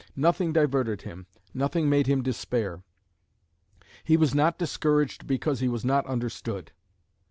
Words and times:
Nothing 0.15 0.51
diverted 0.51 1.03
him, 1.03 1.27
nothing 1.53 1.87
made 1.87 2.07
him 2.07 2.23
despair. 2.23 2.81
He 4.03 4.17
was 4.17 4.33
not 4.33 4.57
discouraged 4.57 5.27
because 5.27 5.59
he 5.59 5.67
was 5.67 5.85
not 5.85 6.07
understood. 6.07 6.71